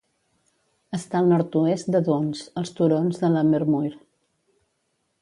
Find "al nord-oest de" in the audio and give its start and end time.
1.19-2.03